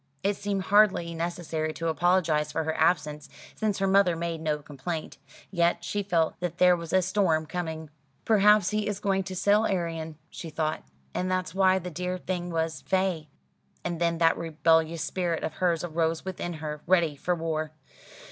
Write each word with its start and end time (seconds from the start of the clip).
It 0.23 0.35
seemed 0.35 0.63
hardly 0.63 1.13
necessary 1.13 1.73
to 1.73 1.87
apologise 1.87 2.51
for 2.51 2.63
her 2.63 2.73
absence, 2.75 3.29
since 3.53 3.77
her 3.77 3.85
mother 3.85 4.15
made 4.15 4.41
no 4.41 4.57
complaint. 4.57 5.19
Yet 5.51 5.83
she 5.85 6.01
felt 6.01 6.39
that 6.39 6.57
there 6.57 6.75
was 6.75 6.91
a 6.91 7.03
storm 7.03 7.45
coming. 7.45 7.91
"Perhaps 8.25 8.71
he 8.71 8.87
is 8.87 8.99
going 8.99 9.21
to 9.25 9.35
sell 9.35 9.67
Arion," 9.67 10.17
she 10.31 10.49
thought, 10.49 10.81
"and 11.13 11.29
that's 11.29 11.53
why 11.53 11.77
the 11.77 11.91
dear 11.91 12.17
thing 12.17 12.49
was 12.49 12.81
'fey.'" 12.81 13.29
And 13.83 14.01
then 14.01 14.17
that 14.17 14.39
rebellious 14.39 15.03
spirit 15.03 15.43
of 15.43 15.53
hers 15.57 15.83
arose 15.83 16.25
within 16.25 16.53
her, 16.53 16.81
ready 16.87 17.15
for 17.15 17.35
war. 17.35 17.71